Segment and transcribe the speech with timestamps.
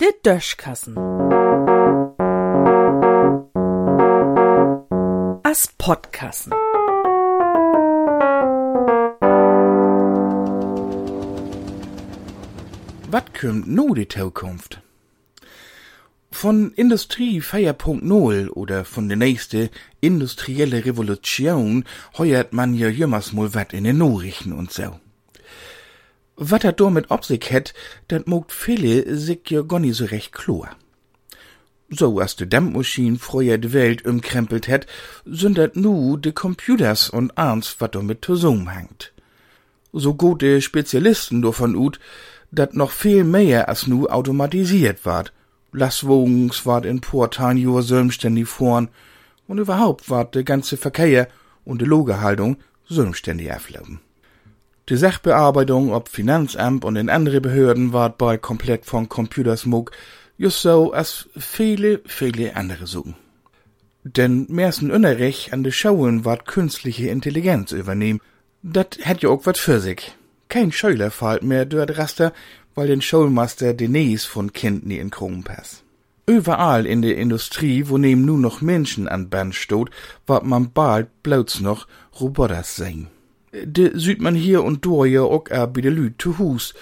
[0.00, 0.96] De Döschkassen.
[5.42, 6.52] As Podkassen.
[13.10, 14.80] Wat kümmt no die Zukunft?
[16.30, 19.68] Von Industrie 4.0 oder von der nächste
[20.00, 21.84] industrielle Revolution
[22.16, 25.00] heuert man ja jümmers mal wat in den Nachrichten und so.
[26.42, 27.74] Wat er damit ob sich het,
[28.06, 30.70] dat mogt viele sich ja gar nicht so recht klar.
[31.90, 34.86] So als de Dampfmaschine früher die Welt umkrempelt het,
[35.26, 39.12] sind dat nu de Computers und ans, wat damit zusammenhängt.
[39.92, 42.00] So gute Spezialisten davon ut,
[42.50, 45.34] dat noch viel mehr als nu automatisiert ward.
[45.72, 48.88] Lastwagens ward in Portan Jahr selbstständig fahren
[49.46, 51.28] und überhaupt ward de ganze Verkehr
[51.64, 52.56] und de Logehaltung
[52.88, 54.00] selbstständig ablaufen.
[54.90, 59.92] Die Sachbearbeitung ob Finanzamt und in andere Behörden ward bald komplett von Computersmuck,
[60.36, 63.14] just so als viele, viele andere Sachen.
[64.02, 68.20] Denn meisten Unrecht an de Schauen ward künstliche Intelligenz übernehmen.
[68.64, 70.12] Dat hätt ja auch wat für sich.
[70.48, 72.32] Kein Schüler fällt mehr dort Raster,
[72.74, 75.84] weil den Schulmaster Denise von Kind nie in Kronpass.
[76.26, 79.90] Überall in der Industrie, wo neben nu noch Menschen an Band stot,
[80.26, 81.86] wat man bald bloß noch
[82.18, 83.06] Roboters sehen.
[83.52, 86.74] De süd man hier und do ja auch er bei de Lüt zu Hus.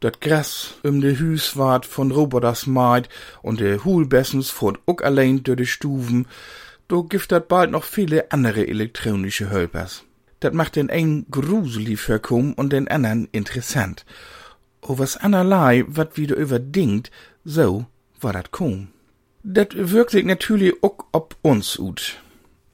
[0.00, 3.08] Dat Gras um de Hüs ward von Roboters maid
[3.42, 6.26] und de Hulbessens fort auch allein durch de Stufen.
[6.88, 10.04] Do gibt dat bald noch viele andere elektronische Hölpers.
[10.40, 14.04] Dat macht den einen gruselig verkum und den anderen interessant.
[14.80, 17.10] O was anerlei, wat wieder überdingt,
[17.44, 17.86] so
[18.20, 18.88] war dat kom.
[19.42, 22.18] Dat wirkt sich natürlich auch ob uns ut.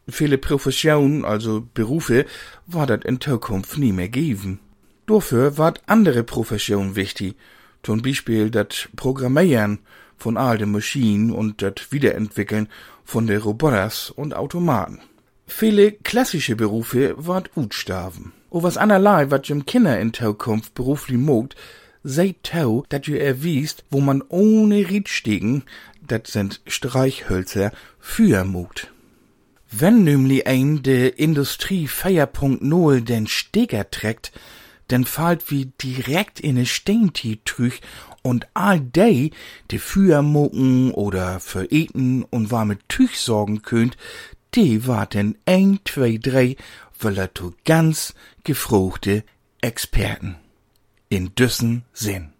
[0.08, 2.26] Viele Professionen, also Berufe,
[2.66, 4.60] war dat in Zukunft nie mehr geben.
[5.06, 7.36] Dafür ward andere Professionen wichtig,
[7.82, 9.80] zum Beispiel dat Programmieren
[10.16, 12.68] von all den Maschinen und dat Wiederentwickeln
[13.04, 15.00] von de Roboters und Automaten.
[15.46, 18.32] Viele klassische Berufe ward utstaven.
[18.50, 21.56] O was anerlei, wat jem Kinder in Zukunft beruflich mogt,
[22.02, 25.64] seid tau, dat ihr erwiest, wo man ohne Riedstegen,
[26.06, 28.93] dat sind Streichhölzer, für mogt.
[29.76, 34.30] Wenn nämlich ein de Industrie 4.0 den Steger trägt,
[34.88, 37.80] denn fallt wie direkt in ne Steinti trüch
[38.22, 39.32] und all dei,
[39.72, 43.96] die für moken oder für eten und warme Tüch sorgen könnt,
[44.54, 46.54] die warten ein, zwei, drei,
[47.00, 48.14] weil er to ganz
[48.44, 49.24] gefruchte
[49.60, 50.36] Experten.
[51.08, 52.33] In düssen Sinn.